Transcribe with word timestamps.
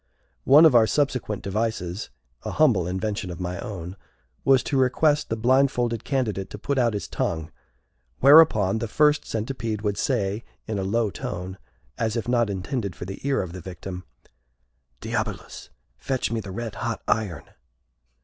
One 0.45 0.65
of 0.65 0.73
our 0.73 0.87
subsequent 0.87 1.43
devices 1.43 2.09
a 2.43 2.49
humble 2.53 2.87
invention 2.87 3.29
of 3.29 3.39
my 3.39 3.59
own 3.59 3.95
was 4.43 4.63
to 4.63 4.75
request 4.75 5.29
the 5.29 5.35
blindfolded 5.35 6.03
candidate 6.03 6.49
to 6.49 6.57
put 6.57 6.79
out 6.79 6.95
his 6.95 7.07
tongue, 7.07 7.51
whereupon 8.19 8.79
the 8.79 8.87
First 8.87 9.25
Centipede 9.27 9.83
would 9.83 9.99
say, 9.99 10.43
in 10.65 10.79
a 10.79 10.83
low 10.83 11.11
tone, 11.11 11.59
as 11.99 12.15
if 12.15 12.27
not 12.27 12.49
intended 12.49 12.95
for 12.95 13.05
the 13.05 13.19
ear 13.27 13.43
of 13.43 13.53
the 13.53 13.61
victim, 13.61 14.03
"Diabolus, 15.01 15.69
fetch 15.99 16.31
me 16.31 16.39
the 16.39 16.49
red 16.49 16.73
hot 16.81 17.03
iron!" 17.07 17.43